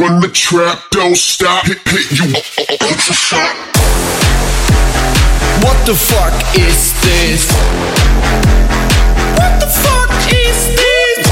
[0.00, 2.24] Run the trap, don't stop, hit, hit you
[2.80, 3.54] ultra shot.
[5.62, 7.44] What the fuck is this?
[9.36, 11.26] What the fuck is this?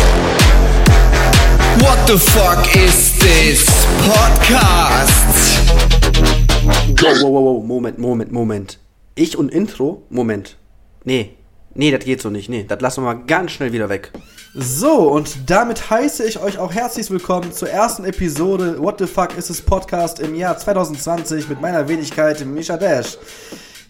[1.82, 3.64] What the fuck is this
[4.04, 5.32] podcast?
[7.02, 8.76] Wow, wow, wow, wow, Moment, Moment, Moment.
[9.14, 10.02] Ich und Intro?
[10.10, 10.56] Moment.
[11.06, 11.37] Nee.
[11.74, 12.48] Nee, das geht so nicht.
[12.48, 14.10] Nee, das lassen wir mal ganz schnell wieder weg.
[14.54, 19.36] So, und damit heiße ich euch auch herzlich willkommen zur ersten Episode What the Fuck
[19.36, 23.18] is this Podcast im Jahr 2020 mit meiner Wenigkeit Misha Dash.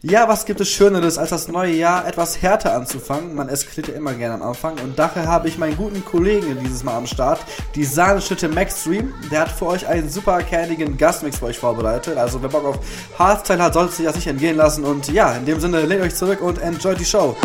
[0.03, 3.35] Ja, was gibt es Schöneres, als das neue Jahr etwas härter anzufangen?
[3.35, 4.79] Man eskaliert ja immer gerne am Anfang.
[4.79, 7.41] Und daher habe ich meinen guten Kollegen dieses Mal am Start,
[7.75, 9.13] die Sahneschnitte Maxstream.
[9.33, 12.17] Der hat für euch einen super kernigen Gastmix für euch vorbereitet.
[12.17, 12.79] Also wer Bock auf
[13.19, 14.85] Hardstyle hat, sollte sich das nicht entgehen lassen.
[14.85, 17.37] Und ja, in dem Sinne, lehnt euch zurück und enjoyt die Show.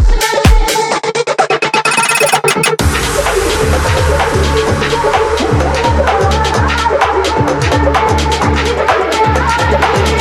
[9.71, 10.12] Just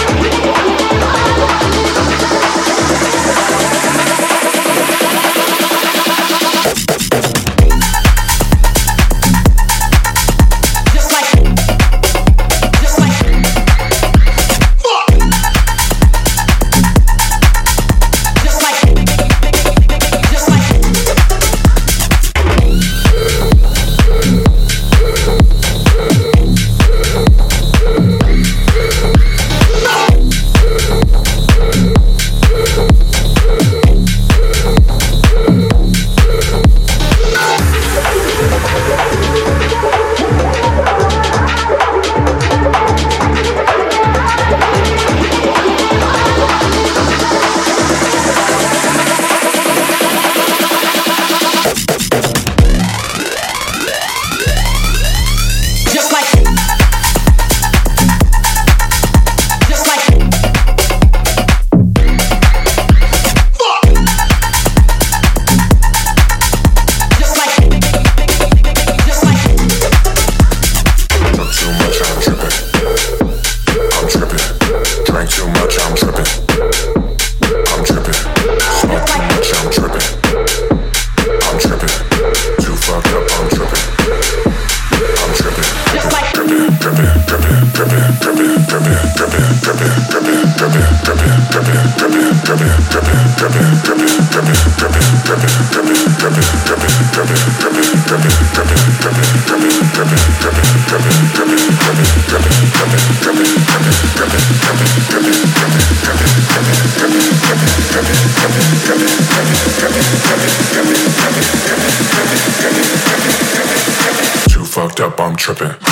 [115.33, 115.92] I'm tripping.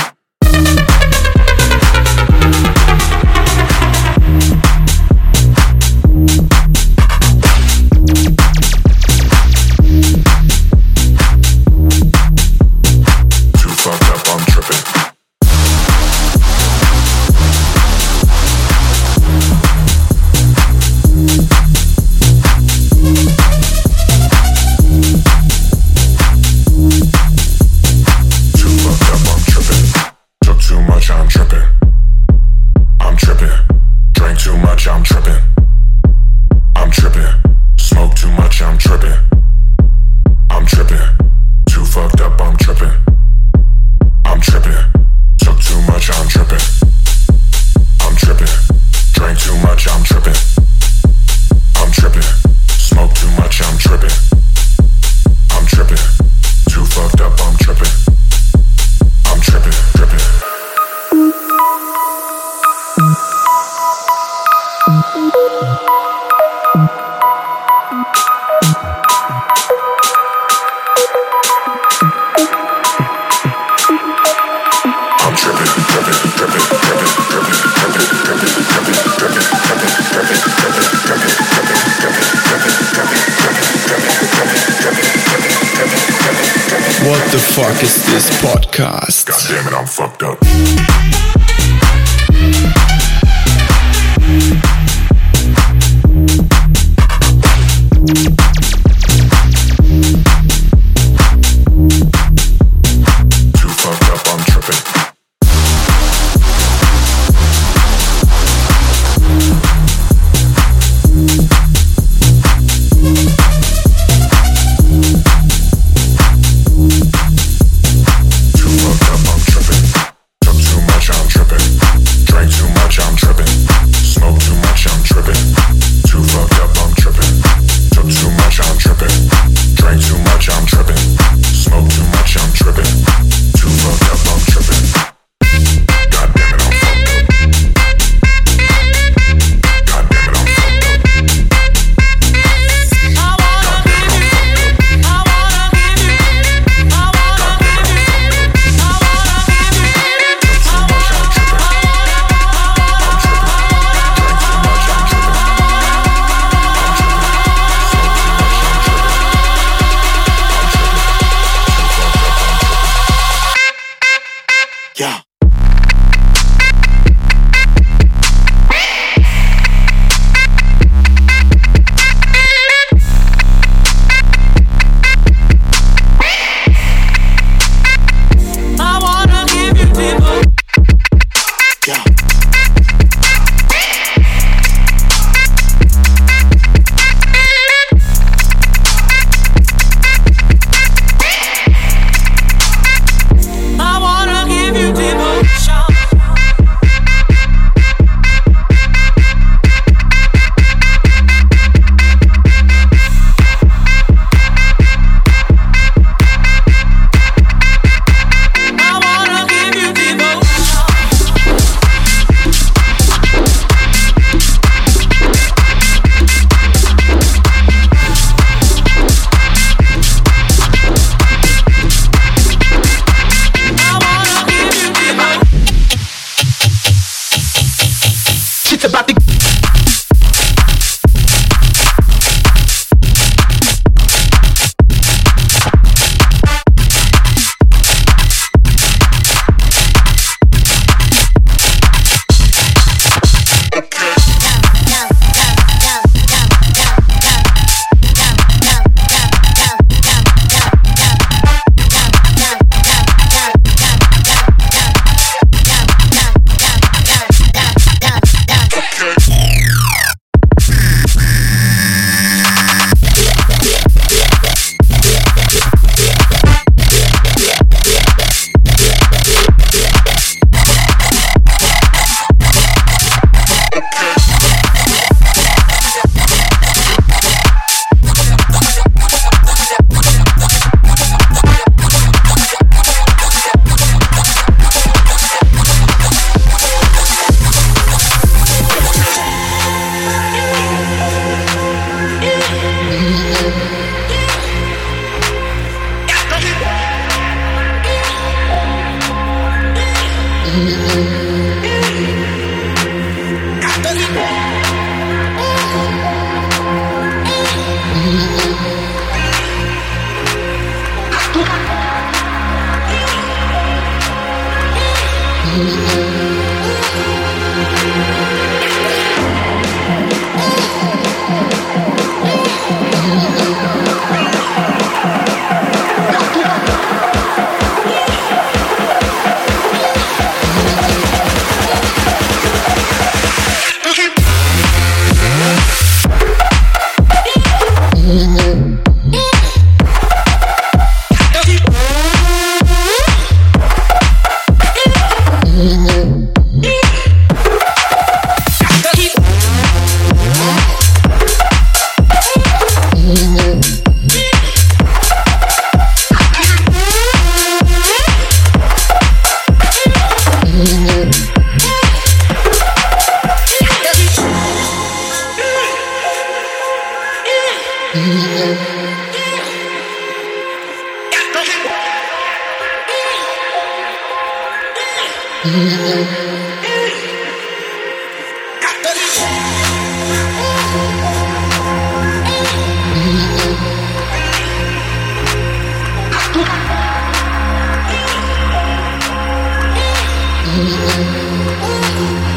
[390.80, 392.29] What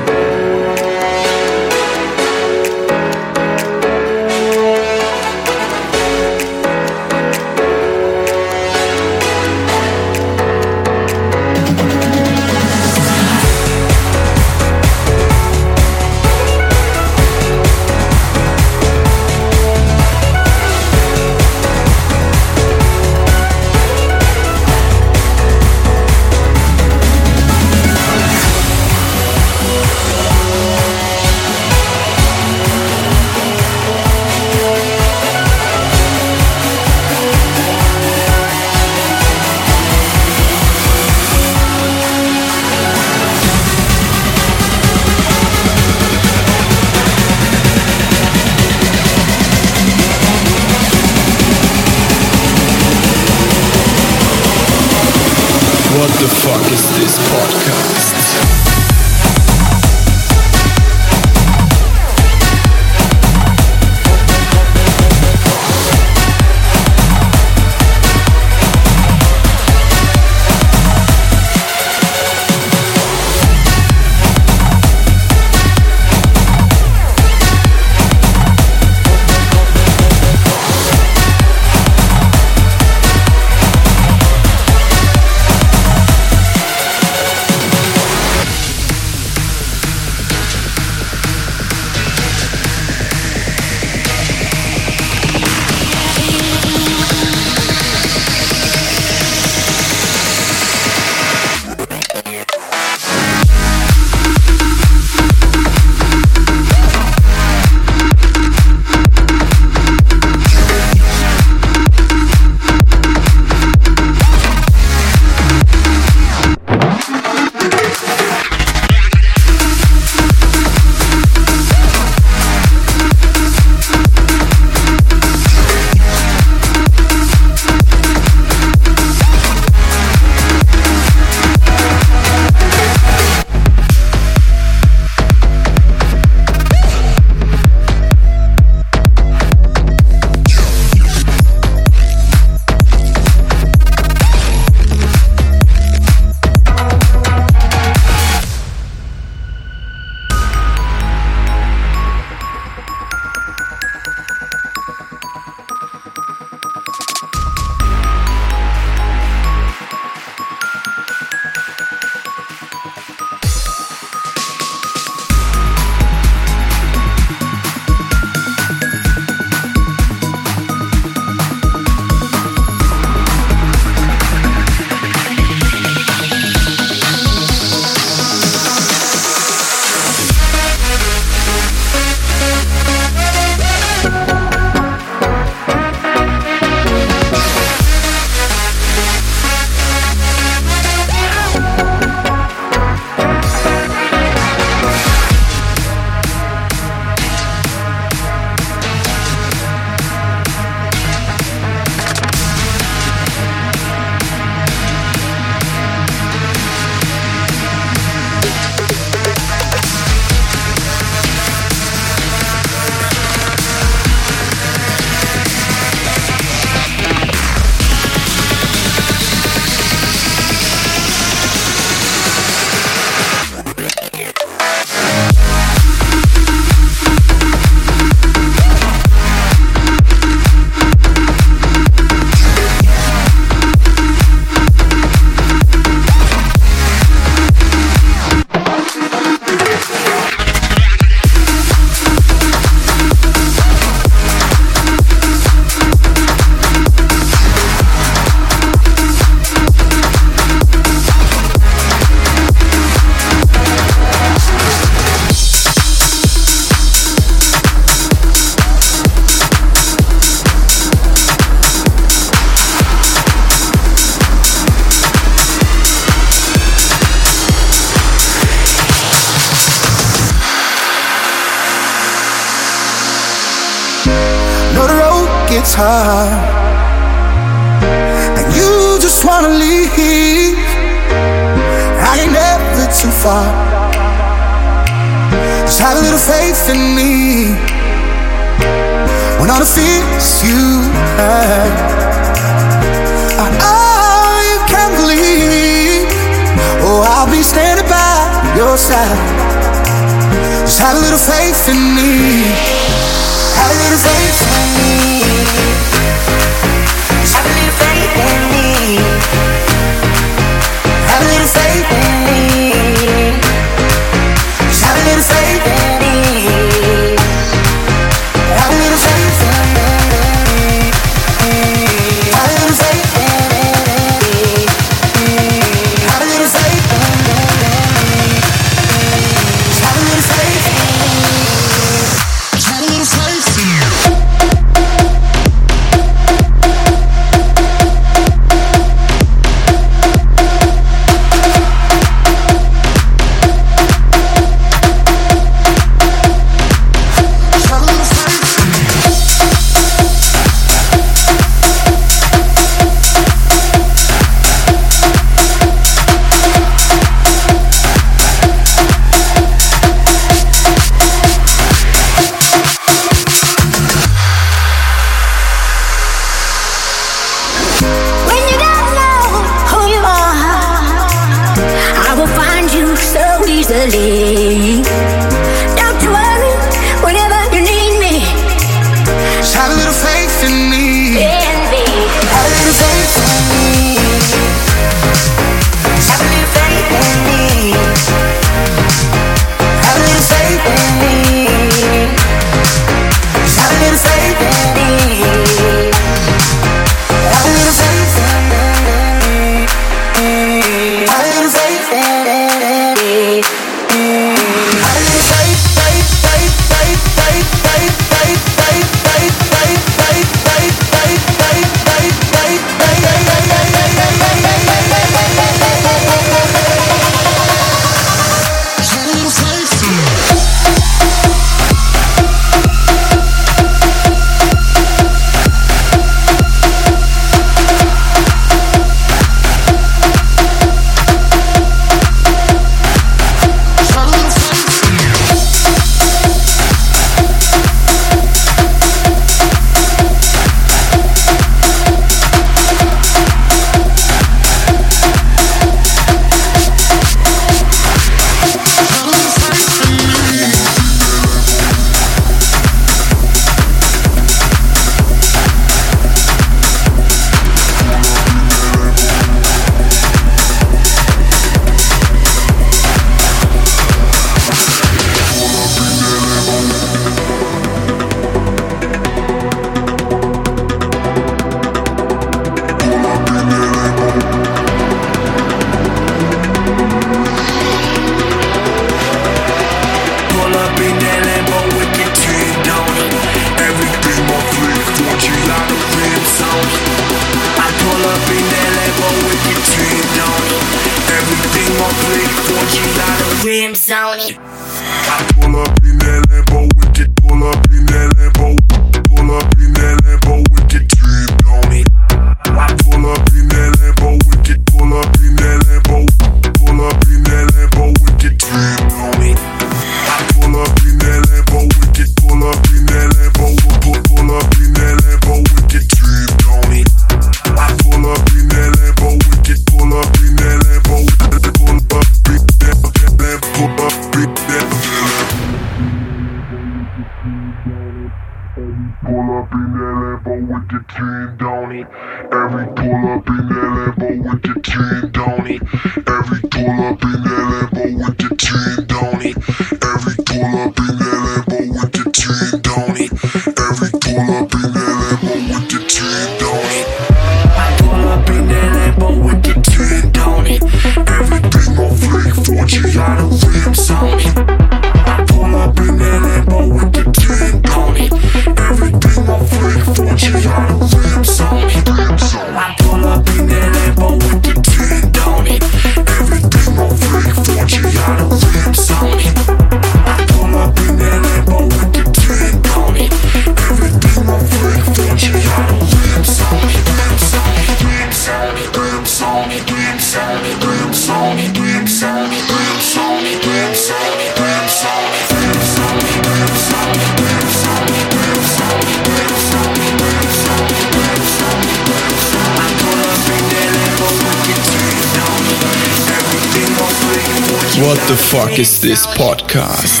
[597.78, 600.00] What the fuck is this podcast?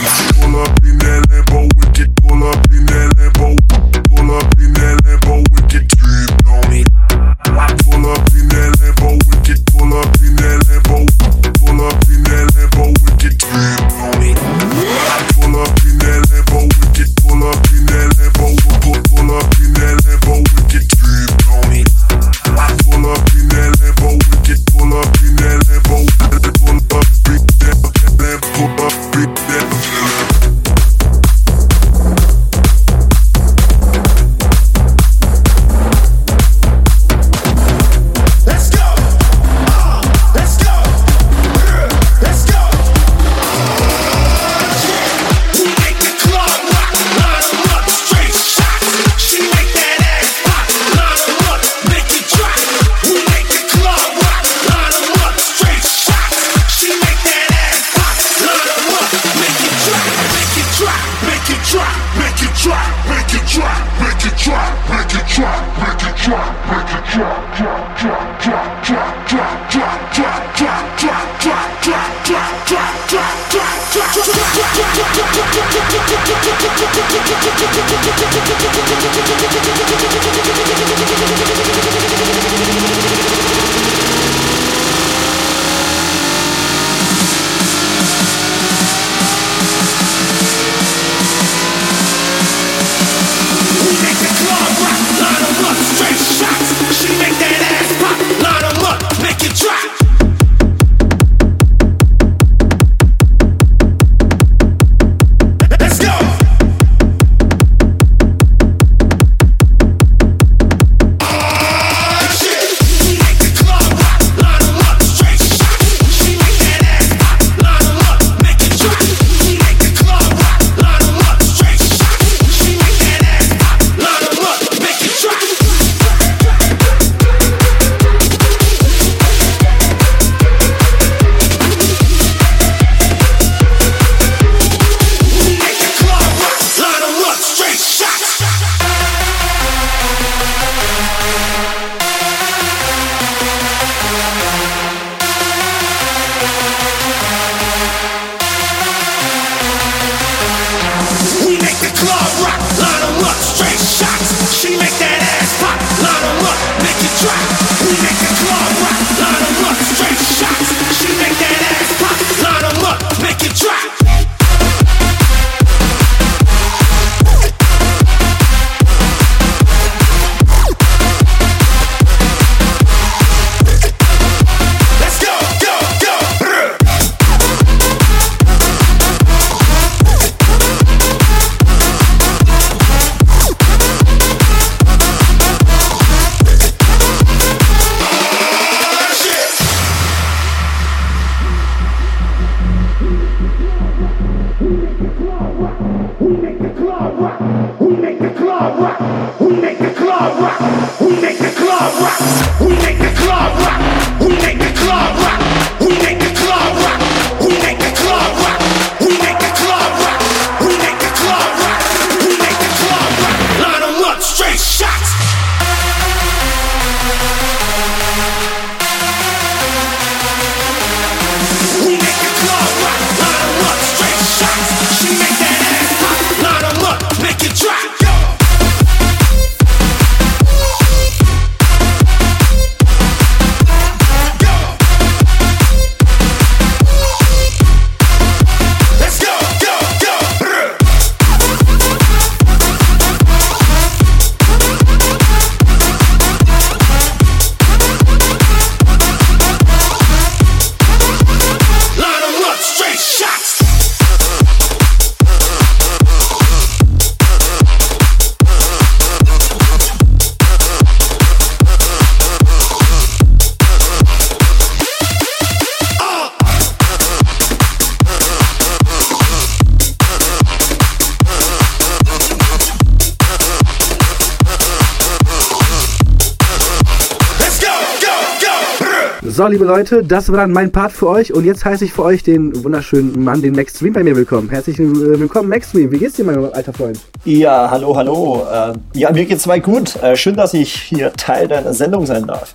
[279.36, 282.04] So, liebe Leute, das war dann mein Part für euch und jetzt heiße ich für
[282.04, 284.48] euch den wunderschönen Mann, den Max Stream bei mir willkommen.
[284.48, 285.90] Herzlich äh, willkommen, Max Stream.
[285.92, 286.98] Wie geht's dir, mein alter Freund?
[287.26, 288.46] Ja, hallo, hallo.
[288.50, 289.94] Äh, ja, mir geht's soweit gut.
[289.96, 292.50] Äh, schön, dass ich hier Teil deiner Sendung sein darf.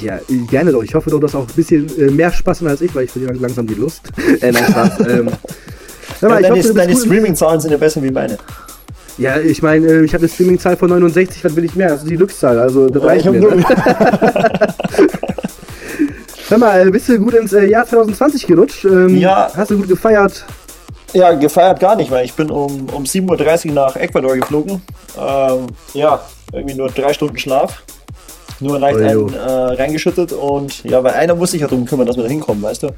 [0.00, 0.84] Ja, gerne doch.
[0.84, 3.66] Ich hoffe, du hast auch ein bisschen mehr Spaß als ich, weil ich verliere langsam
[3.66, 4.12] die Lust.
[4.40, 5.00] äh, nein, Spaß.
[5.08, 5.32] ähm, mal,
[6.20, 8.38] Ja, ich deine hoffe, deine Streaming-Zahlen sind ja besser wie meine.
[9.20, 11.90] Ja, ich meine, äh, ich habe eine Streaming-Zahl von 69, was will ich mehr?
[11.90, 13.40] Also die Glückszahl, also das reicht ich mir.
[13.40, 13.64] Ne?
[16.48, 18.84] Hör mal, äh, bist du gut ins äh, Jahr 2020 gerutscht?
[18.84, 19.50] Ähm, Ja.
[19.54, 20.44] Hast du gut gefeiert?
[21.12, 24.80] Ja, gefeiert gar nicht, weil ich bin um, um 7.30 Uhr nach Ecuador geflogen.
[25.18, 26.20] Ähm, ja,
[26.52, 27.82] irgendwie nur drei Stunden Schlaf.
[28.60, 32.16] Nur leicht einen, äh, reingeschüttet und ja, weil einer muss sich ja drum kümmern, dass
[32.16, 32.88] wir da hinkommen, weißt du?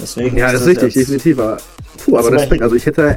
[0.00, 1.38] Deswegen Ja, das ist richtig, definitiv.
[1.38, 1.56] aber-
[2.04, 2.62] Puh, aber zum Respekt.
[2.62, 3.16] Also ich hätte.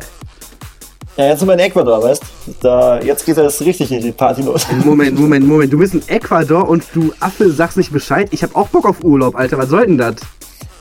[1.16, 2.24] Ja, jetzt sind wir in Ecuador, weißt
[2.62, 4.66] da, Jetzt geht das richtig in die Party los.
[4.84, 5.72] Moment, Moment, Moment.
[5.72, 8.30] Du bist in Ecuador und du Affe sagst nicht Bescheid.
[8.32, 9.60] Ich hab auch Bock auf Urlaub, Alter.
[9.60, 10.16] Was soll denn das?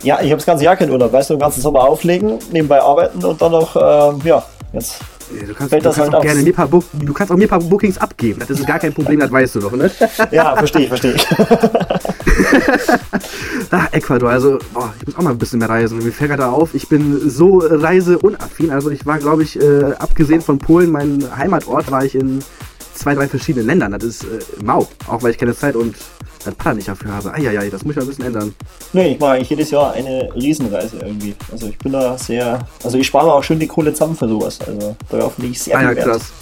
[0.03, 2.81] Ja, ich habe das ganze Jahr keinen Urlaub, weißt du, den ganzen Sommer auflegen, nebenbei
[2.81, 4.43] arbeiten und dann noch, ähm, ja,
[4.73, 5.01] jetzt.
[5.41, 6.25] Ja, Du kannst, Fällt du das kannst halt auch aus.
[6.25, 8.41] gerne mir ein paar Book, du kannst auch mir ein paar Bookings abgeben.
[8.41, 9.91] Das ist gar kein Problem, das weißt du doch, ne?
[10.31, 11.27] Ja, verstehe ich, verstehe ich.
[13.71, 15.99] Ah, Ecuador, also, boah, ich muss auch mal ein bisschen mehr reisen.
[15.99, 18.71] Mir fällt gerade auf, ich bin so reiseunaffin.
[18.71, 22.41] Also ich war, glaube ich, äh, abgesehen von Polen, mein Heimatort, war ich in
[22.95, 23.93] zwei, drei verschiedenen Ländern.
[23.93, 25.95] Das ist äh, mau, auch weil ich keine Zeit und
[26.45, 27.33] das Paar nicht dafür habe.
[27.35, 28.55] Eieiei, das muss ich mal ein bisschen ändern.
[28.93, 31.35] Nee, ich mache eigentlich jedes Jahr eine Riesenreise irgendwie.
[31.51, 32.67] Also ich bin da sehr.
[32.83, 34.59] Also ich spare auch schön die Kohle zusammen für sowas.
[34.67, 36.33] Also darauf lege ich sehr Ah ja, krass.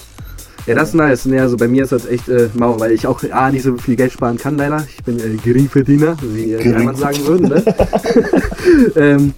[0.67, 1.25] Ja, das ist nice.
[1.25, 3.77] Nee, also bei mir ist das echt äh, mau, weil ich auch A, nicht so
[3.77, 4.85] viel Geld sparen kann, leider.
[4.89, 7.49] Ich bin äh, Geringverdiener, wie äh, anderen sagen würden.
[7.49, 7.65] Ne?
[8.97, 9.33] ähm,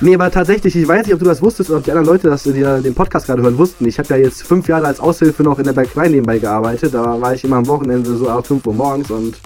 [0.00, 2.28] nee, aber tatsächlich, ich weiß nicht, ob du das wusstest oder ob die anderen Leute,
[2.28, 3.86] das, die ja den Podcast gerade hören, wussten.
[3.86, 6.92] Ich habe ja jetzt fünf Jahre als Aushilfe noch in der Bäckerei nebenbei gearbeitet.
[6.94, 9.36] Da war ich immer am Wochenende so ab 5 Uhr morgens und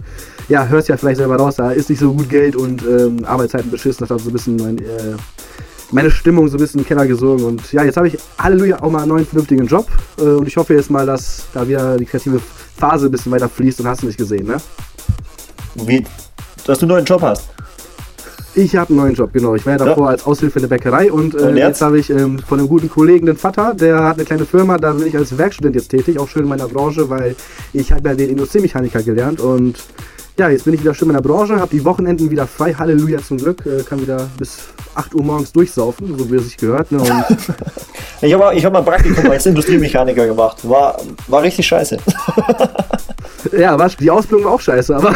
[0.50, 3.70] ja, hörst ja vielleicht selber raus, da ist nicht so gut Geld und ähm, Arbeitszeiten
[3.70, 4.00] beschissen.
[4.00, 5.14] Das hat so ein bisschen mein, äh,
[5.92, 7.44] meine Stimmung so ein bisschen in den Keller gesogen.
[7.44, 9.86] Und ja, jetzt habe ich Halleluja auch mal einen neuen vernünftigen Job.
[10.18, 12.40] Äh, und ich hoffe jetzt mal, dass da wieder die kreative
[12.76, 14.56] Phase ein bisschen weiter fließt und hast du nicht gesehen, ne?
[15.76, 16.04] Wie,
[16.66, 17.48] dass du einen neuen Job hast.
[18.56, 19.54] Ich habe einen neuen Job, genau.
[19.54, 21.68] Ich war ja davor als Aushilfe in der Bäckerei und, äh, Und jetzt?
[21.68, 24.78] jetzt, habe ich ähm, von einem guten Kollegen den Vater, der hat eine kleine Firma,
[24.78, 27.36] da bin ich als Werkstudent jetzt tätig, auch schön in meiner Branche, weil
[27.72, 29.76] ich habe ja den Industriemechaniker gelernt und
[30.38, 33.18] ja, jetzt bin ich wieder schön in meiner Branche, habe die Wochenenden wieder frei, Halleluja
[33.22, 34.58] zum Glück, äh, kann wieder bis
[34.94, 36.90] 8 Uhr morgens durchsaufen, so wie es sich gehört.
[36.92, 37.02] Ne?
[38.22, 40.58] Ich habe ich hab mal ein Praktikum als Industriemechaniker gemacht.
[40.68, 41.96] War, war richtig scheiße.
[43.58, 45.10] ja, war, die Ausbildung war auch scheiße, aber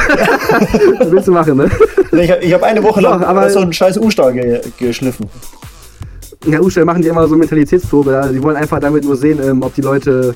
[1.10, 1.70] willst du machen, ne?
[2.12, 5.28] Ich habe ich hab eine Woche lang Doch, aber- so einen scheiß U-Stahl ge geschliffen.
[6.46, 8.30] Ja, Ustall machen die immer so Mentalitätsprobe.
[8.32, 10.34] Die wollen einfach damit nur sehen, ähm, ob die Leute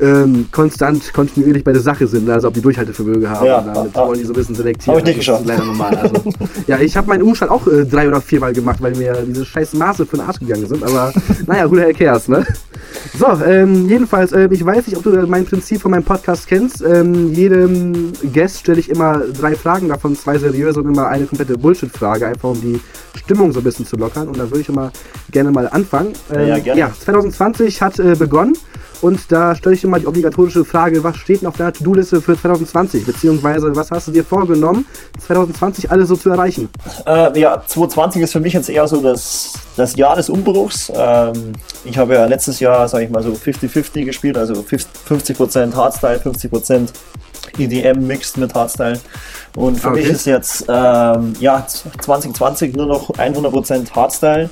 [0.00, 3.46] ähm, konstant, kontinuierlich bei der Sache sind, also ob die Durchhaltevermögen haben.
[3.46, 4.06] Ja, Und damit ja.
[4.06, 4.98] wollen die so ein bisschen selektieren.
[5.00, 5.60] Hab ich nicht Das ist geschafft.
[5.60, 5.96] leider normal.
[5.96, 6.14] Also,
[6.66, 9.72] ja, ich habe meinen U-Stand auch äh, drei oder viermal gemacht, weil mir diese scheiß
[9.74, 10.82] Maße für den Arsch gegangen sind.
[10.84, 11.12] Aber
[11.46, 12.44] naja, who the hell cares, ne?
[13.18, 16.82] So, ähm, jedenfalls, äh, ich weiß nicht, ob du mein Prinzip von meinem Podcast kennst.
[16.82, 21.56] Ähm, jedem Guest stelle ich immer drei Fragen, davon zwei seriöse und immer eine komplette
[21.56, 22.80] Bullshit-Frage, einfach um die
[23.14, 24.28] Stimmung so ein bisschen zu lockern.
[24.28, 24.92] Und da würde ich immer
[25.30, 26.12] gerne mal anfangen.
[26.34, 26.80] Ähm, Ja, gerne.
[26.80, 28.54] ja, 2020 hat äh, begonnen
[29.02, 32.20] und da stelle ich dir mal die obligatorische Frage, was steht denn auf deiner To-Do-Liste
[32.20, 33.04] für 2020?
[33.06, 34.86] Beziehungsweise, was hast du dir vorgenommen,
[35.24, 36.68] 2020 alles so zu erreichen?
[37.06, 40.90] Äh, ja, 2020 ist für mich jetzt eher so das, das Jahr des Umbruchs.
[40.94, 41.52] Ähm,
[41.84, 46.88] ich habe ja letztes Jahr, sage ich mal, so 50-50 gespielt, also 50% Hardstyle, 50%
[47.58, 48.98] EDM mixed mit Hardstyle.
[49.54, 50.00] Und für Okay.
[50.00, 54.50] mich ist jetzt ähm, ja, 2020 nur noch 100% Hardstyle.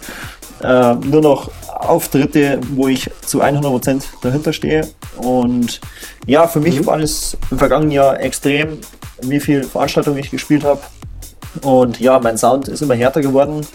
[0.63, 4.89] Äh, nur noch Auftritte, wo ich zu 100% dahinter stehe.
[5.17, 5.81] Und
[6.27, 8.79] ja, für mich war es im vergangenen Jahr extrem,
[9.23, 10.81] wie viel Veranstaltungen ich gespielt habe.
[11.63, 13.67] Und ja, mein Sound ist immer härter geworden.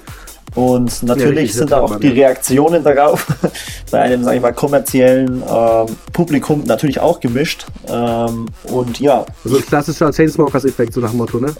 [0.55, 2.27] Und natürlich richtig, sind hört auch die ja.
[2.27, 3.27] Reaktionen darauf
[3.91, 7.67] bei einem, sag ich mal, kommerziellen ähm, Publikum natürlich auch gemischt.
[7.87, 11.53] Ähm, und ja, So ein klassischer Chainsmokers-Effekt, so nach dem Motto, ne?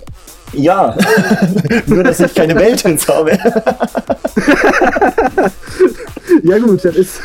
[0.53, 0.97] ja,
[1.85, 3.37] nur dass ich keine Welthits habe.
[6.43, 7.21] Ja gut, das ist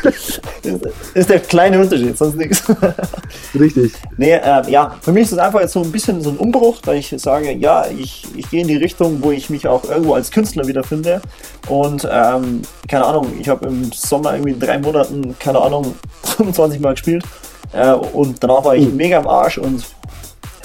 [1.13, 2.63] ist der kleine Unterschied, sonst nichts.
[3.59, 3.93] richtig.
[4.17, 6.81] Nee, ähm, ja, für mich ist es einfach jetzt so ein bisschen so ein Umbruch,
[6.81, 10.13] da ich sage, ja, ich, ich gehe in die Richtung, wo ich mich auch irgendwo
[10.15, 11.21] als Künstler wiederfinde.
[11.67, 16.79] Und ähm, keine Ahnung, ich habe im Sommer irgendwie in drei Monaten, keine Ahnung, 25
[16.79, 17.23] Mal gespielt.
[17.73, 19.83] Äh, und danach war ich mega am Arsch und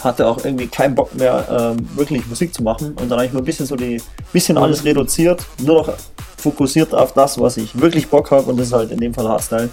[0.03, 2.95] hatte auch irgendwie keinen Bock mehr, ähm, wirklich Musik zu machen.
[3.01, 4.01] Und dann habe ich mir ein bisschen so die,
[4.33, 5.93] bisschen alles reduziert, nur noch
[6.41, 9.29] fokussiert auf das, was ich wirklich Bock habe und das ist halt in dem Fall
[9.29, 9.69] Hardstyle.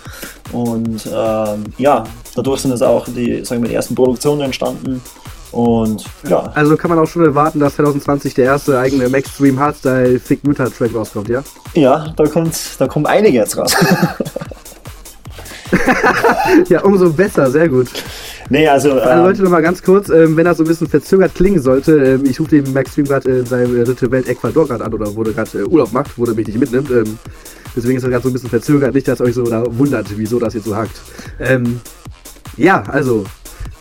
[0.52, 2.04] Und ähm, ja,
[2.36, 5.02] dadurch sind es auch die, sagen wir, die ersten Produktionen entstanden.
[5.52, 10.20] Und ja, Also kann man auch schon erwarten, dass 2020 der erste eigene Maxstream Hardstyle
[10.20, 11.42] Thick Metal Track rauskommt, ja?
[11.74, 13.76] ja, da kommt, da kommen einige jetzt raus.
[16.70, 17.88] Ja, umso besser, sehr gut.
[18.50, 21.36] Nee, also, Alle ähm, Leute nochmal ganz kurz, ähm, wenn das so ein bisschen verzögert
[21.36, 24.84] klingen sollte, ähm, ich rufe den Max Stream gerade in seine dritte Welt Ecuador gerade
[24.84, 26.90] an oder der gerade äh, Urlaub macht, wo der mich nicht mitnimmt.
[26.92, 27.18] Ähm,
[27.76, 30.40] deswegen ist er gerade so ein bisschen verzögert, nicht, dass euch so da wundert, wieso
[30.40, 31.00] das jetzt so hakt.
[31.40, 31.80] Ähm,
[32.58, 33.26] ja, also,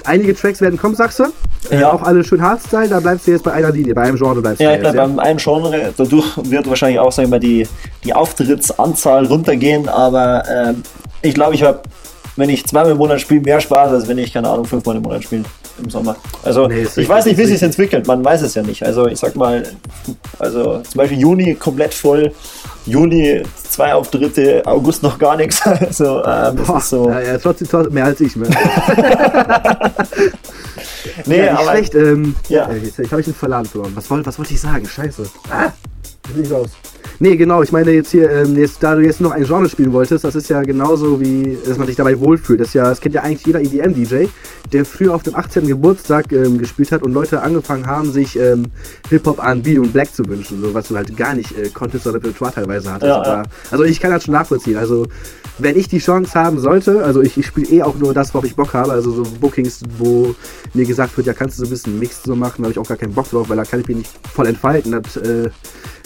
[0.04, 1.24] einige Tracks werden kommen, sagst du?
[1.70, 1.92] Äh, Ja.
[1.92, 4.60] Auch alle schön Hardstyle, da bleibst du jetzt bei einer Linie, bei einem Genre bleibst
[4.60, 5.92] ja, du ich jetzt, bleibe beim einen Genre.
[5.96, 7.66] Dadurch wird wahrscheinlich auch, sagen wir, die,
[8.04, 9.88] die Auftrittsanzahl runtergehen.
[9.88, 10.82] Aber ähm,
[11.22, 11.80] ich glaube, ich habe,
[12.36, 15.02] wenn ich zweimal im Monat spiele, mehr Spaß, als wenn ich, keine Ahnung, fünfmal im
[15.02, 15.44] Monat spiele
[15.82, 16.16] im Sommer.
[16.42, 18.06] Also Nee, ich weiß nicht, wie sich entwickelt.
[18.06, 18.82] Man weiß es ja nicht.
[18.84, 19.62] Also ich sag mal,
[20.38, 22.32] also zum Beispiel Juni komplett voll.
[22.86, 25.60] Juli zwei Auftritte, August noch gar nichts.
[25.66, 27.08] Also ähm, Boah, ist so.
[27.10, 28.36] ja, ja, trotzdem, trotzdem mehr als ich.
[28.36, 28.48] Ne?
[31.24, 31.94] Nee, ja, nicht aber schlecht.
[31.94, 32.68] Ähm, Ja.
[32.70, 32.76] ja.
[32.76, 33.92] Jetzt, jetzt habe ich den Verladen verloren.
[33.94, 34.86] Was wollte was wollte ich sagen?
[34.86, 35.24] Scheiße.
[35.50, 35.70] Ah,
[36.34, 36.70] ich raus.
[37.18, 39.92] Nee, genau, ich meine jetzt hier, ähm, jetzt, da du jetzt noch ein Genre spielen
[39.92, 42.60] wolltest, das ist ja genauso wie, dass man sich dabei wohlfühlt.
[42.60, 44.26] Das, ist ja, das kennt ja eigentlich jeder EDM-DJ,
[44.72, 45.66] der früher auf dem 18.
[45.66, 48.66] Geburtstag ähm, gespielt hat und Leute angefangen haben, sich ähm,
[49.08, 52.16] Hip-Hop, R&B und Black zu wünschen, so was du halt gar nicht äh, konntest oder
[52.16, 53.08] Repertoire teilweise hattest.
[53.08, 53.42] Ja, ja.
[53.70, 54.76] Also ich kann das schon nachvollziehen.
[54.76, 55.06] Also
[55.58, 58.44] wenn ich die Chance haben sollte, also ich, ich spiele eh auch nur das, worauf
[58.44, 60.34] ich Bock habe, also so Bookings, wo
[60.74, 62.78] mir gesagt wird, ja kannst du so ein bisschen Mix so machen, da habe ich
[62.78, 64.92] auch gar keinen Bock drauf, weil da kann ich mich nicht voll entfalten.
[65.02, 65.50] Das, äh,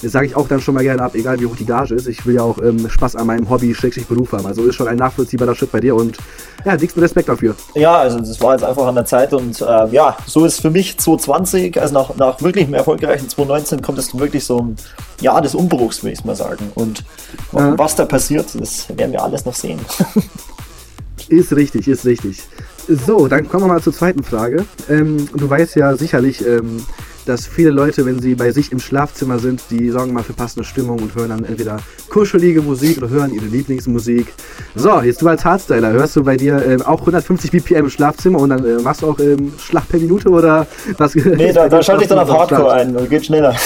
[0.03, 2.07] das sage ich auch dann schon mal gerne ab, egal wie hoch die Gage ist.
[2.07, 4.47] Ich will ja auch ähm, Spaß an meinem Hobby, Schrägstrich Beruf haben.
[4.47, 6.17] Also ist schon ein nachvollziehbarer Schritt bei dir und
[6.65, 7.55] ja, dicksten Respekt dafür.
[7.75, 10.71] Ja, also das war jetzt einfach an der Zeit und ähm, ja, so ist für
[10.71, 14.77] mich 2020, also nach, nach wirklich einem erfolgreichen 2019 kommt es wirklich so ein
[15.21, 16.71] Jahr des Umbruchs, würde ich mal sagen.
[16.75, 17.05] Und
[17.53, 17.77] Ja.
[17.79, 19.81] was da passiert, das werden wir alles noch sehen.
[21.29, 22.43] Ist richtig, ist richtig.
[22.89, 24.65] So, dann kommen wir mal zur zweiten Frage.
[24.89, 26.85] Ähm, du weißt ja sicherlich, ähm,
[27.31, 30.65] dass viele Leute, wenn sie bei sich im Schlafzimmer sind, die sorgen mal für passende
[30.65, 31.79] Stimmung und hören dann entweder
[32.11, 34.35] kuschelige Musik oder hören ihre Lieblingsmusik.
[34.75, 38.41] So, jetzt du als Hardstyler, hörst du bei dir ähm, auch 150 BPM im Schlafzimmer
[38.41, 40.67] und dann äh, machst du auch ähm, Schlag per Minute oder
[40.99, 41.15] was?
[41.15, 43.55] Nee, da, da schalte ich dann auf Hardcore ein und geht schneller.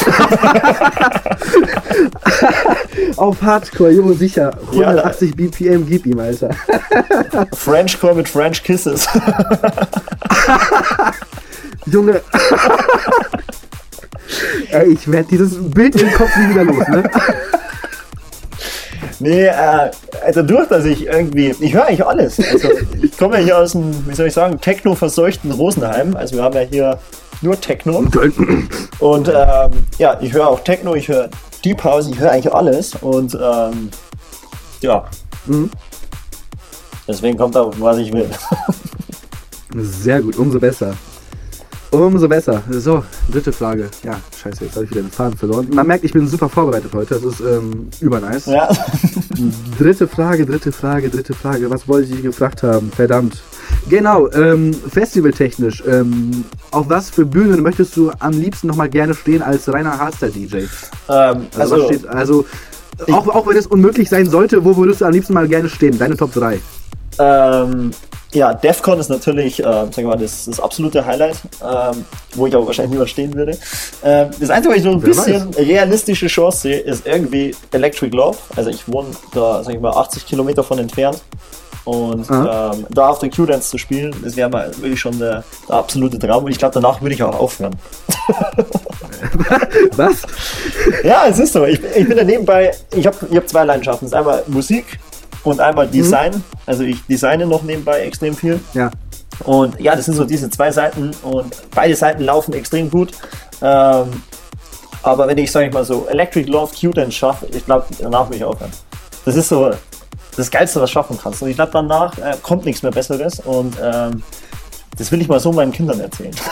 [3.16, 4.50] Auf Hardcore, Junge, sicher.
[4.72, 6.50] Ja, 180 BPM, gib ihm, Alter.
[7.54, 9.08] Frenchcore mit French Kisses.
[11.86, 12.22] Junge.
[14.70, 17.10] Ey, ich werde dieses Bild im Kopf nie wieder los, ne?
[19.20, 19.90] Nee, äh,
[20.24, 22.38] also durch, dass ich irgendwie, ich höre eigentlich alles.
[22.38, 22.68] Also
[23.00, 26.16] ich komme ja hier aus dem, wie soll ich sagen, techno-verseuchten Rosenheim.
[26.16, 26.98] Also wir haben ja hier
[27.40, 28.04] nur Techno.
[28.98, 31.28] Und ähm, ja, ich höre auch Techno, ich höre
[31.64, 32.94] Deep House, ich höre eigentlich alles.
[32.96, 33.90] Und ähm,
[34.80, 35.04] ja.
[37.06, 38.28] Deswegen kommt da, was ich will.
[39.76, 40.94] Sehr gut, umso besser.
[41.94, 42.60] Umso besser.
[42.70, 43.88] So, dritte Frage.
[44.02, 45.68] Ja, scheiße, jetzt habe ich wieder den Faden verloren.
[45.72, 47.14] Man merkt, ich bin super vorbereitet heute.
[47.14, 48.46] Das ist ähm, übernice.
[48.46, 48.68] Ja.
[49.78, 51.70] Dritte Frage, dritte Frage, dritte Frage.
[51.70, 52.90] Was wollte ich gefragt haben?
[52.90, 53.42] Verdammt.
[53.88, 55.84] Genau, ähm, festivaltechnisch.
[55.86, 60.56] Ähm, auf was für Bühnen möchtest du am liebsten nochmal gerne stehen als reiner Hardstyle-DJ?
[60.56, 60.66] Ähm,
[61.08, 62.44] Also, also, was steht, also
[63.12, 65.98] auch, auch wenn es unmöglich sein sollte, wo würdest du am liebsten mal gerne stehen?
[65.98, 66.60] Deine Top 3.
[67.18, 67.92] Ähm,
[68.34, 72.04] ja, DEFCON ist natürlich, äh, sagen wir mal, das, das absolute Highlight, ähm,
[72.34, 73.56] wo ich aber wahrscheinlich niemand stehen würde.
[74.02, 78.14] Ähm, das Einzige, was ich so ein Wer bisschen realistische Chance sehe, ist irgendwie Electric
[78.14, 78.36] Love.
[78.56, 81.22] Also ich wohne da, sag ich mal, 80 Kilometer von entfernt.
[81.84, 85.76] Und ähm, da auf der Q-Dance zu spielen, das wäre mal wirklich schon der, der
[85.76, 86.44] absolute Traum.
[86.44, 87.76] Und ich glaube, danach würde ich auch aufhören.
[89.92, 90.22] Was?
[91.02, 91.66] Ja, es ist so.
[91.66, 94.06] Ich, ich bin da nebenbei, ich habe ich hab zwei Leidenschaften.
[94.06, 94.98] Das ist einmal Musik
[95.44, 96.42] und einmal Design.
[96.66, 98.60] Also ich designe noch nebenbei extrem viel.
[98.72, 98.90] Ja.
[99.44, 103.12] Und ja, das sind so diese zwei Seiten und beide Seiten laufen extrem gut.
[103.60, 104.08] Ähm,
[105.02, 108.36] aber wenn ich, sage ich mal so, Electric Love Q-Dance schaffe, ich glaube, danach will
[108.36, 108.70] ich aufhören.
[109.24, 109.70] Das ist so
[110.36, 111.42] das Geilste, was du schaffen kannst.
[111.42, 114.22] Und ich glaube, danach äh, kommt nichts mehr Besseres und ähm,
[114.96, 116.34] das will ich mal so meinen Kindern erzählen.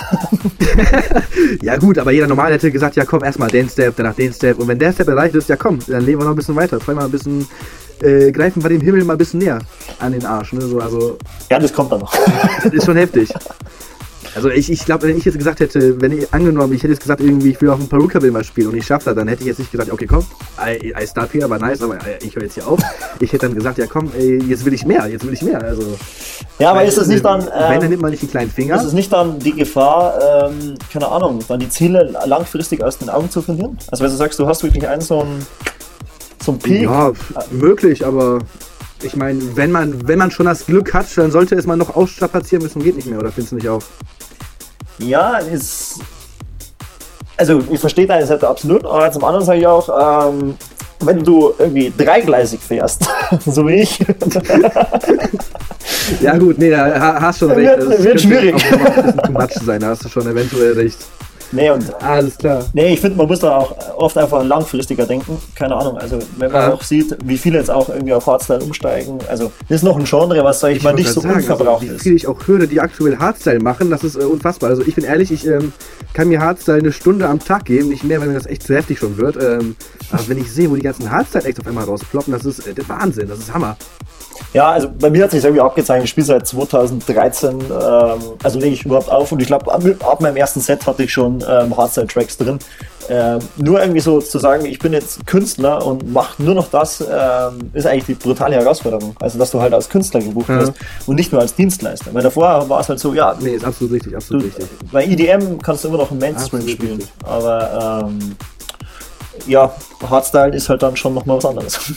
[1.63, 4.59] Ja gut, aber jeder normal hätte gesagt, ja komm, erstmal den Step, danach den Step.
[4.59, 6.81] Und wenn der Step erreicht ist, ja komm, dann leben wir noch ein bisschen weiter.
[6.81, 7.47] Vor allem mal ein bisschen,
[8.03, 9.59] äh, greifen wir dem Himmel mal ein bisschen näher
[9.99, 10.53] an den Arsch.
[10.53, 10.61] Ne?
[10.63, 11.19] So, also,
[11.51, 12.15] ja, das kommt dann noch.
[12.63, 13.31] das ist schon heftig.
[14.35, 17.03] Also ich, ich glaube, wenn ich jetzt gesagt hätte, wenn ich angenommen, ich hätte jetzt
[17.03, 19.29] gesagt, irgendwie, ich will auf dem Peruka will mal spielen und ich schaffe das, dann
[19.29, 20.25] hätte ich jetzt nicht gesagt, okay, komm,
[20.59, 22.81] I, I start here, war nice, aber äh, ich höre jetzt hier auf.
[23.21, 25.61] Ich hätte dann gesagt, ja komm, ey, jetzt will ich mehr, jetzt will ich mehr.
[25.63, 25.83] Also,
[26.59, 27.41] Ja, aber ist es nicht dann.
[27.43, 28.77] wenn, dann Ähm, nimmt man nicht die kleinen Finger.
[28.77, 30.19] ist es nicht dann die Gefahr,
[30.51, 33.77] ähm, keine Ahnung, dann die Ziele langfristig aus den Augen zu verlieren?
[33.91, 35.45] Also, wenn du sagst, du hast wirklich einen so einen,
[36.51, 36.83] einen Peak.
[36.83, 37.13] Ja,
[37.51, 38.41] möglich, aber
[39.03, 41.95] ich meine, wenn man, wenn man schon das Glück hat, dann sollte es mal noch
[41.97, 43.83] ausstrapazieren müssen, geht nicht mehr, oder findest du nicht auch?
[44.99, 46.01] Ja, ist.
[47.37, 50.55] Also, ich verstehe deine Seite absolut, aber zum anderen sage ich auch, ähm,
[51.01, 53.09] wenn du irgendwie dreigleisig fährst,
[53.47, 53.99] so wie ich,
[56.21, 57.79] Ja gut, nee, da ha- hast schon recht.
[57.79, 58.55] Wird- Das wird schwierig.
[58.55, 60.99] Auch noch ein bisschen much sein, da hast du schon eventuell recht.
[61.53, 62.65] Nee, und Alles klar.
[62.73, 65.39] Nee, ich finde, man muss da auch oft einfach langfristiger denken.
[65.55, 65.97] Keine Ahnung.
[65.99, 66.73] Also, wenn man Ja.
[66.75, 69.19] auch sieht, wie viele jetzt auch irgendwie auf Hardstyle umsteigen.
[69.29, 71.83] Also, das ist noch ein Genre, was, sag ich, mal, wollte nicht so sagen, unverbraucht
[71.83, 72.03] also, wie ist.
[72.03, 74.71] viel ich auch höre, die aktuell Hardstyle machen, das ist äh, unfassbar.
[74.71, 75.73] Also ich bin ehrlich, ich ähm,
[76.15, 78.75] kann mir Hardstyle eine Stunde am Tag geben, nicht mehr, weil mir das echt zu
[78.75, 79.37] heftig schon wird.
[79.37, 79.77] Ähm,
[80.11, 82.89] aber wenn ich sehe, wo die ganzen Hardstyle-Acts auf einmal rausploppen, das ist äh, der
[82.89, 83.77] Wahnsinn, das ist Hammer.
[84.53, 87.65] Ja, also bei mir hat sich irgendwie abgezeichnet, ich spiele seit 2013, ähm,
[88.43, 91.13] also lege ich überhaupt auf und ich glaube, ab, ab meinem ersten Set hatte ich
[91.13, 92.59] schon ähm, Hardstyle-Tracks drin.
[93.09, 97.01] Ähm, nur irgendwie so zu sagen, ich bin jetzt Künstler und mache nur noch das,
[97.01, 99.17] ähm, ist eigentlich die brutale Herausforderung.
[99.21, 100.61] Also, dass du halt als Künstler gebucht Ja.
[100.61, 100.73] wirst
[101.07, 102.13] und nicht nur als Dienstleister.
[102.15, 104.67] Weil davor war es halt so, ja, Nee, ist absolut richtig, Du, absolut richtig.
[104.93, 106.97] bei EDM kannst du immer noch im Mainstream Absolut spielen.
[106.99, 107.13] richtig.
[107.25, 108.37] Aber ähm,
[109.49, 109.73] ja,
[110.09, 111.81] Hardstyle ist halt dann schon nochmal was anderes.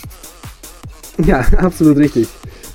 [1.26, 2.28] Ja, absolut richtig.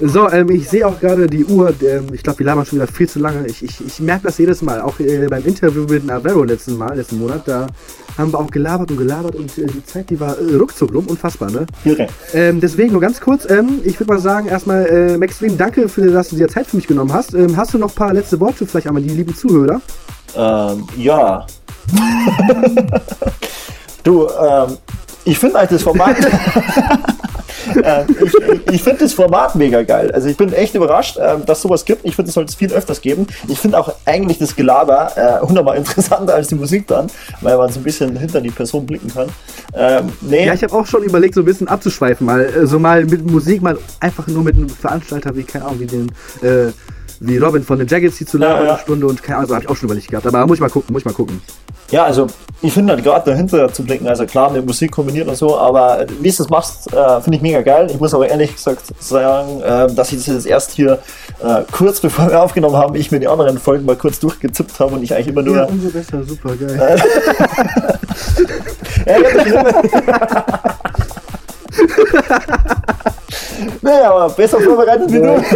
[0.02, 1.74] So, ähm, ich sehe auch gerade die Uhr.
[1.82, 3.46] Ähm, ich glaube, wir labern schon wieder viel zu lange.
[3.46, 4.80] Ich, ich, ich merke das jedes Mal.
[4.80, 7.66] Auch äh, beim Interview mit Navarro letzten Mal, letzten Monat, da
[8.16, 11.06] haben wir auch gelabert und gelabert und äh, die Zeit, die war äh, ruckzuck rum.
[11.06, 11.66] Unfassbar, ne?
[11.84, 12.08] Irre.
[12.32, 13.48] Ähm, deswegen nur ganz kurz.
[13.50, 16.66] Ähm, ich würde mal sagen, erstmal, äh, Max Stream, danke, für, dass du dir Zeit
[16.66, 17.34] für mich genommen hast.
[17.34, 19.82] Ähm, hast du noch ein paar letzte Worte vielleicht einmal die lieben Zuhörer?
[20.34, 21.46] Ähm, ja.
[24.04, 24.78] du, ähm,
[25.24, 26.16] ich finde eigentlich das Format.
[27.84, 30.10] ähm, ich ich finde das Format mega geil.
[30.12, 32.04] Also ich bin echt überrascht, ähm, dass sowas gibt.
[32.04, 33.26] Ich finde, es sollte es viel öfters geben.
[33.46, 37.08] Ich finde auch eigentlich das Gelaber äh, hundertmal interessanter als die Musik dann,
[37.42, 39.28] weil man so ein bisschen hinter die Person blicken kann.
[39.74, 42.78] Ähm, nee, Ja, ich habe auch schon überlegt, so ein bisschen abzuschweifen, mal äh, so
[42.78, 46.10] mal mit Musik, mal einfach nur mit einem Veranstalter wie, keine Ahnung, wie den,
[46.42, 46.72] äh,
[47.22, 49.54] wie Robin von den Jaggets hier zu labern, Ja, eine Stunde und keine Ahnung, also
[49.56, 50.26] habe ich auch schon überlegt gehabt.
[50.26, 51.40] Aber muss ich mal gucken, muss ich mal gucken.
[51.90, 52.28] Ja, also
[52.62, 56.06] ich finde halt gerade dahinter zu blicken, also klar mit Musik kombiniert und so, aber
[56.20, 57.88] wie du es machst, äh, finde ich mega geil.
[57.90, 60.98] Ich muss aber ehrlich gesagt sagen, äh, dass ich das jetzt erst hier
[61.42, 64.94] äh, kurz bevor wir aufgenommen haben, ich mir die anderen Folgen mal kurz durchgezippt habe
[64.94, 65.56] und ich eigentlich immer nur.
[65.56, 66.96] Ja, umso besser, super geil.
[69.06, 69.46] Ja, ja, das-
[73.82, 75.44] naja, aber besser vorbereitet wie du.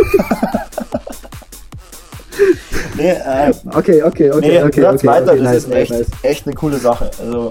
[2.96, 6.06] nee, äh, Okay, okay, okay, Nee, okay, okay, weiter, okay, das nice, ist echt, nice.
[6.22, 7.10] echt eine coole Sache.
[7.20, 7.50] Also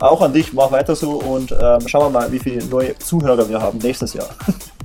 [0.00, 3.48] auch an dich, mach weiter so und ähm, schauen wir mal, wie viele neue Zuhörer
[3.48, 4.28] wir haben nächstes Jahr.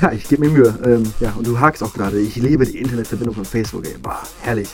[0.00, 0.74] Ja, ich gebe mir Mühe.
[0.84, 2.18] Ähm, ja, und du hakst auch gerade.
[2.18, 3.94] Ich liebe die Internetverbindung von Facebook, ey.
[4.02, 4.68] Boah, herrlich.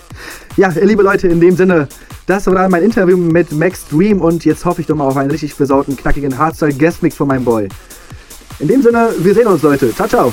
[0.57, 1.89] Ja, liebe Leute, in dem Sinne,
[2.27, 5.31] das war mein Interview mit Max Dream und jetzt hoffe ich doch mal auf einen
[5.31, 7.69] richtig versauten, knackigen Hardstyle-Guestmix von meinem Boy.
[8.59, 9.95] In dem Sinne, wir sehen uns, Leute.
[9.95, 10.33] Ciao, ciao.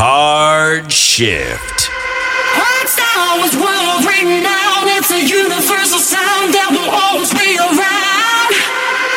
[0.00, 1.92] Hard shift.
[2.56, 4.88] Hardstyle was world renowned.
[4.96, 8.48] It's a universal sound that will always be around.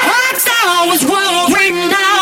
[0.03, 2.12] Hardstyle was world renowned,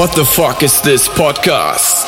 [0.00, 1.99] What the fuck is this podcast?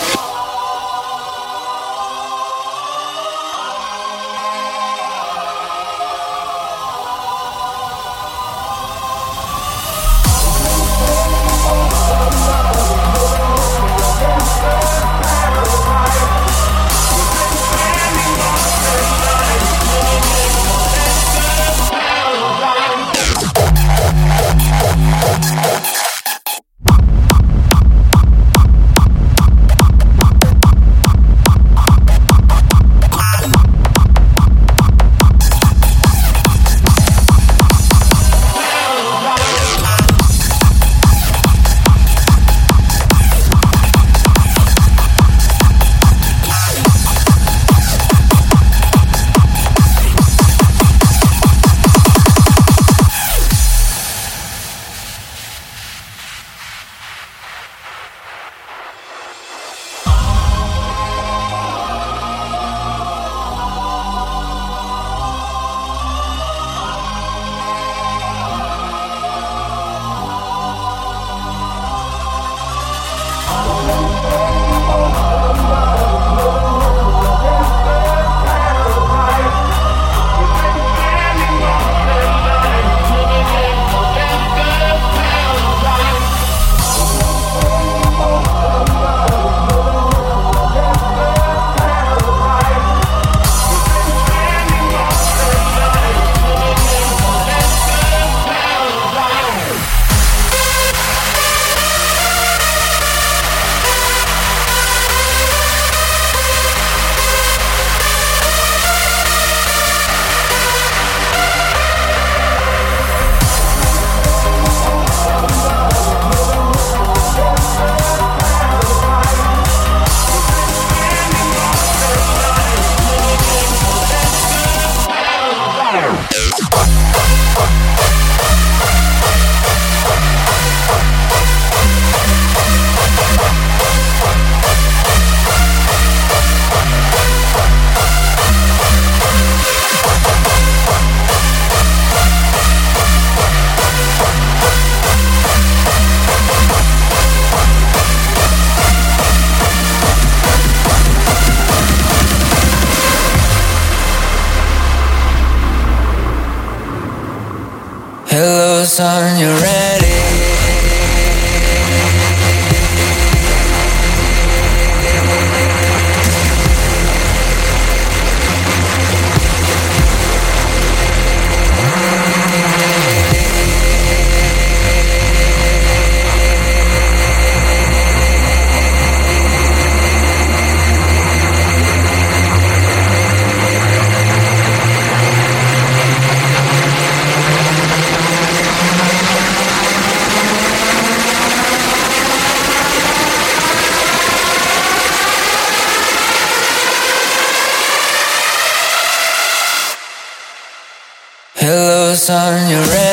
[202.15, 203.12] sun, you're red.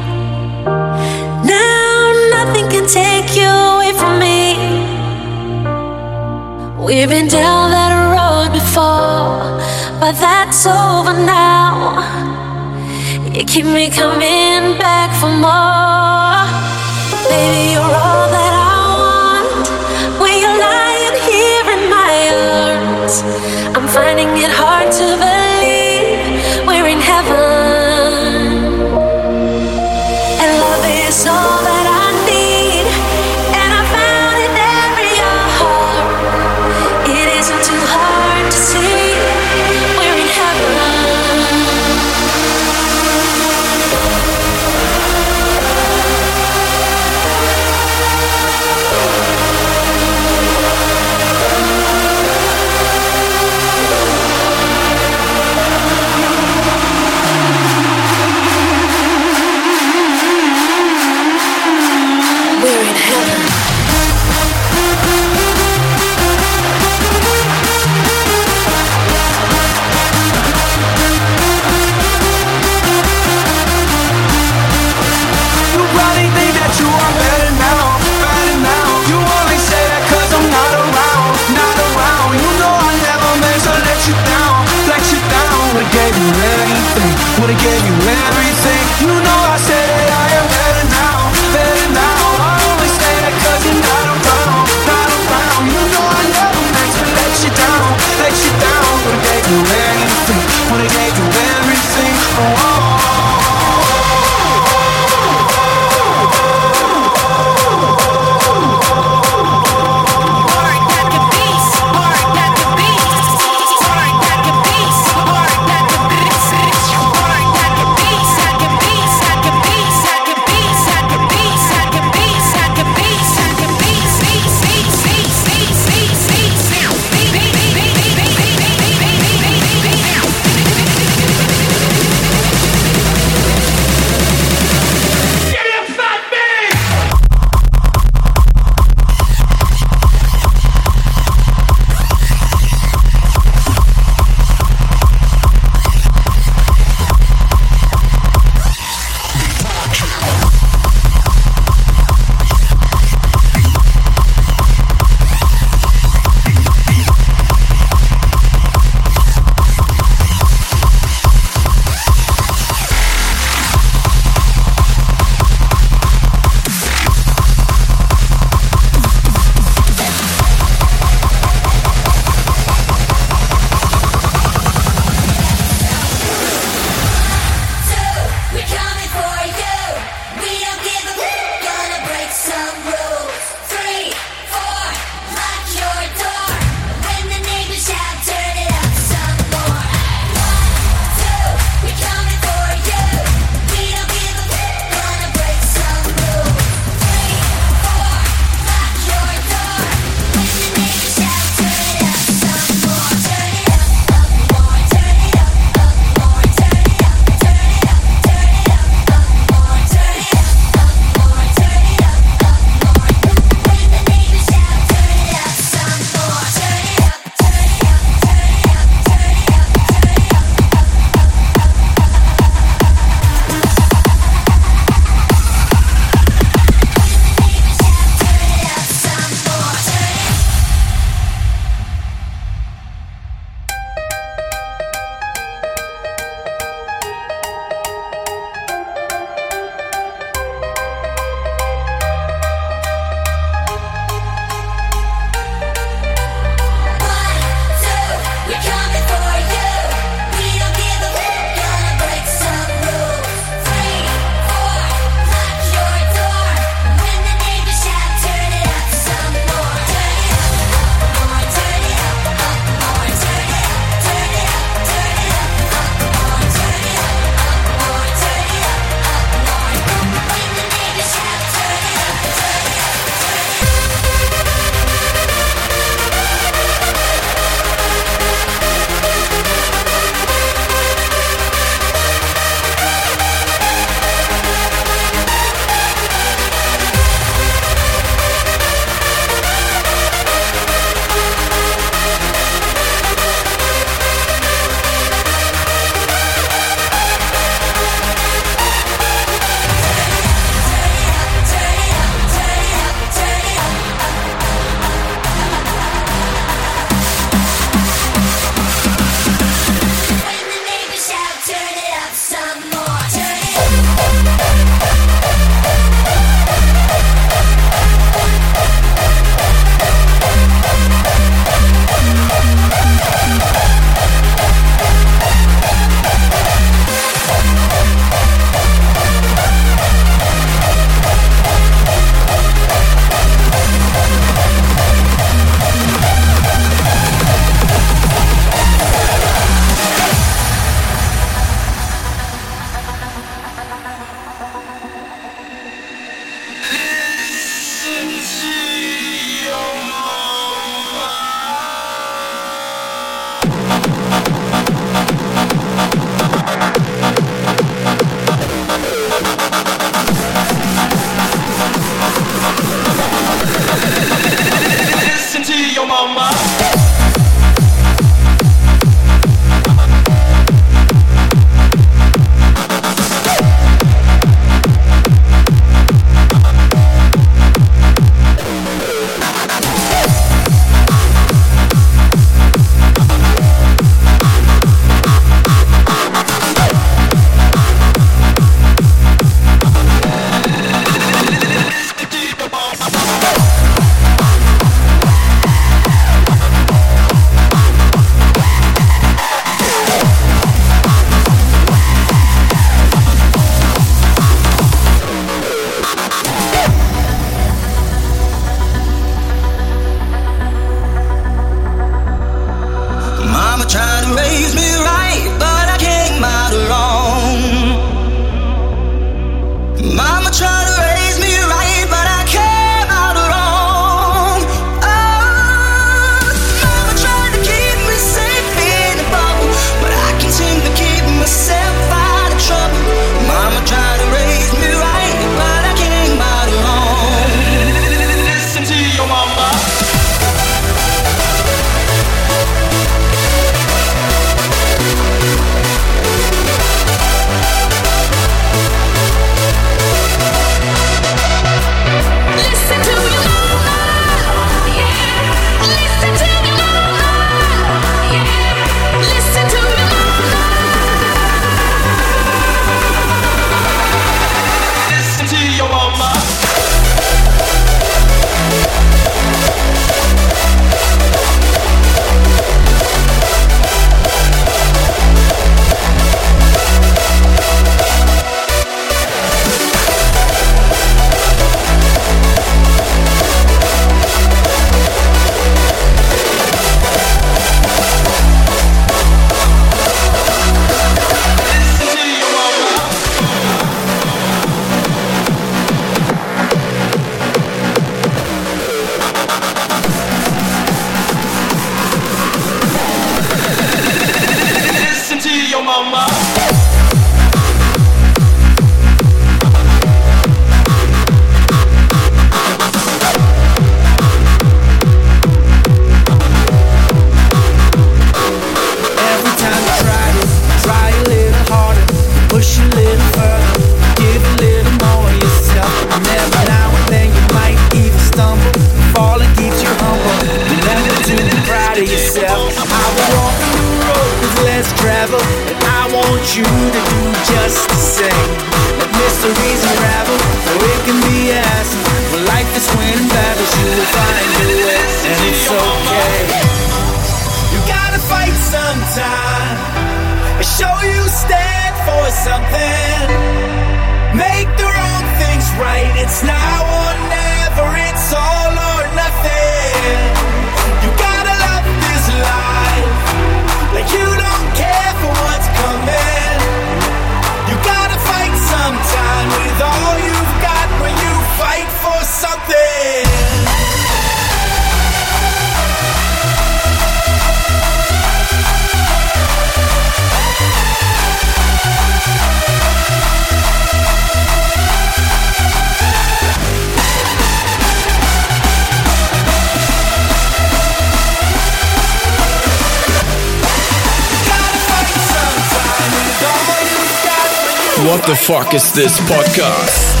[598.31, 600.00] fuck is this podcast?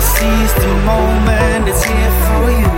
[0.00, 2.70] seize the moment, it's here for you.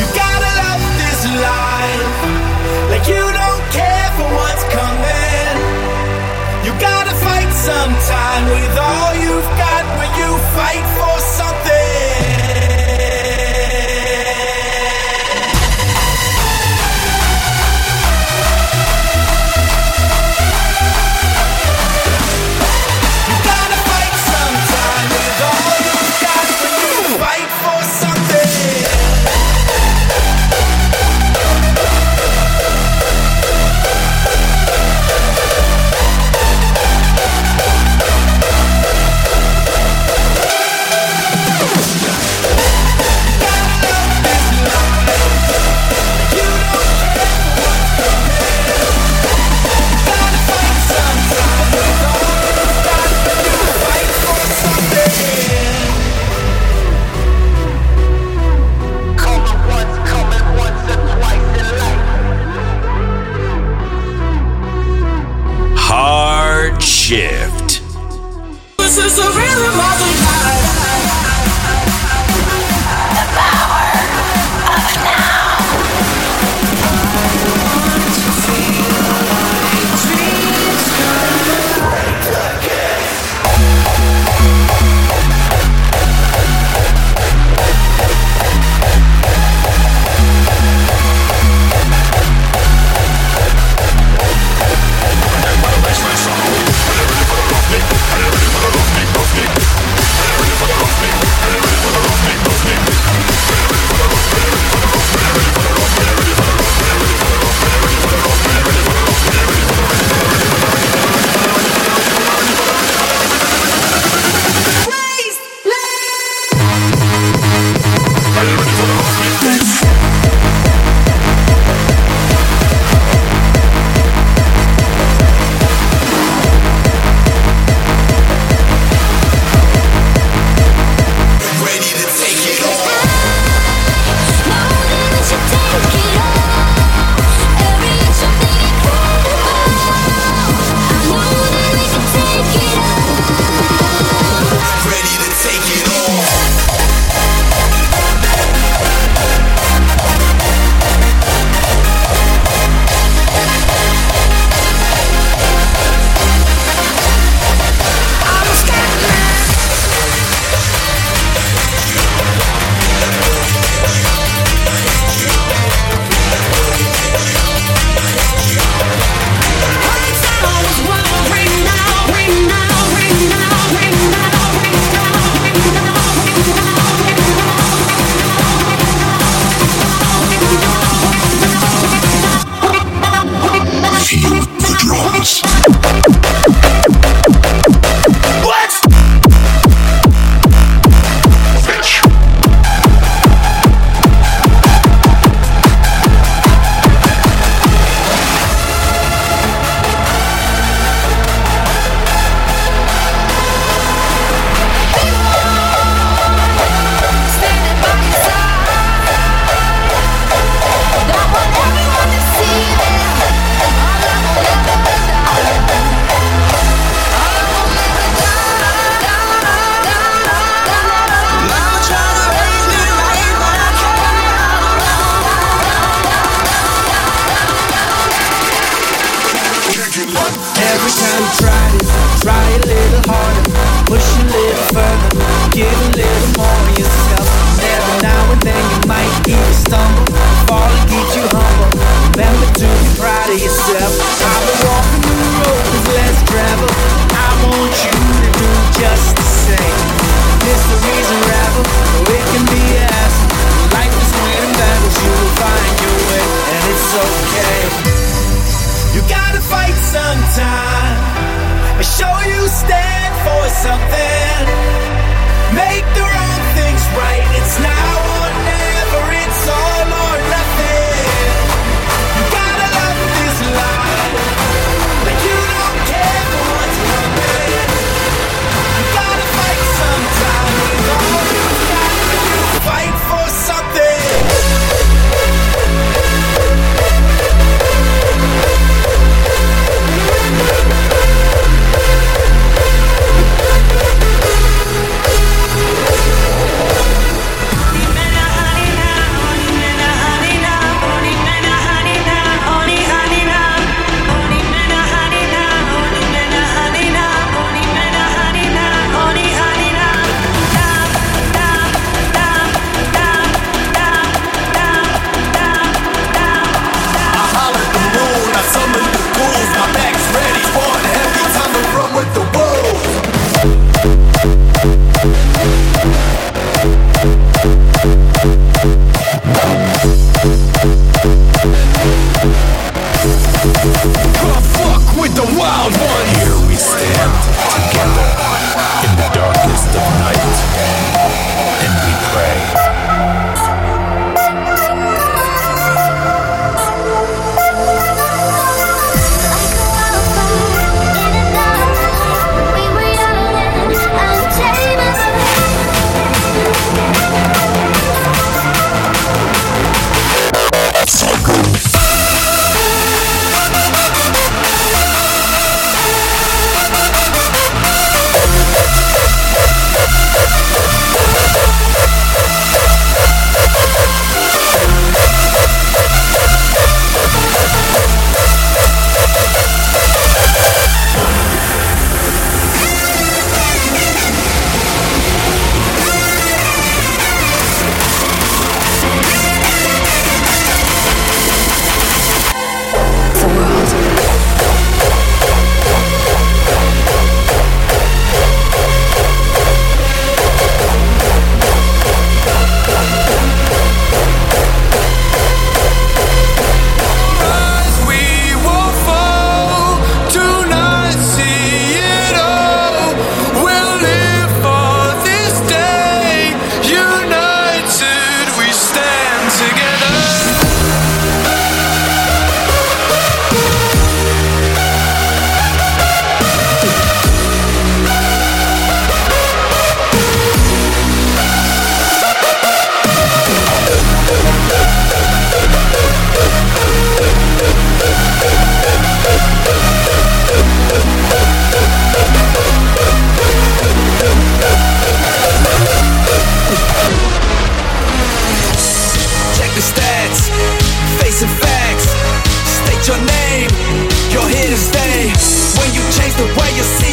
[0.00, 2.20] You gotta love this life,
[2.90, 5.56] like you don't care for what's coming.
[6.66, 9.29] You gotta fight sometime with all you.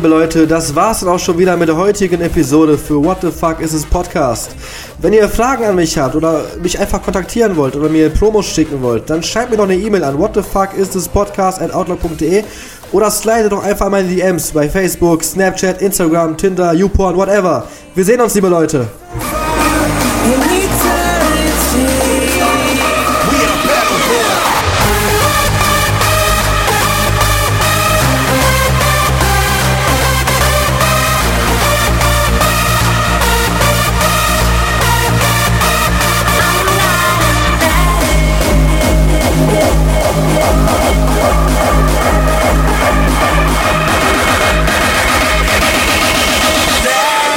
[0.00, 3.30] liebe Leute, das war's dann auch schon wieder mit der heutigen Episode für What the
[3.30, 4.52] Fuck is this Podcast.
[4.98, 8.80] Wenn ihr Fragen an mich habt oder mich einfach kontaktieren wollt oder mir Promos schicken
[8.80, 11.74] wollt, dann schreibt mir doch eine E-Mail an what the fuck is this podcast at
[11.74, 12.44] outlook.de
[12.92, 17.68] oder slide doch einfach in meine DMs bei Facebook, Snapchat, Instagram, Tinder, YouPorn, whatever.
[17.94, 18.86] Wir sehen uns, liebe Leute.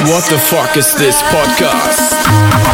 [0.06, 2.73] What the fuck is this podcast?